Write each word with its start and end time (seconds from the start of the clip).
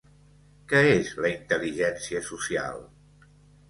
Què 0.71 0.81
és 0.93 1.13
la 1.25 1.31
intel·ligència 1.35 2.27
social? 2.35 2.85